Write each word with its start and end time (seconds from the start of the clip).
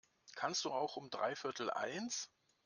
Kannst 0.33 0.65
du 0.65 0.71
auch 0.71 0.95
um 0.97 1.11
dreiviertel 1.11 1.69
eins? 1.69 2.31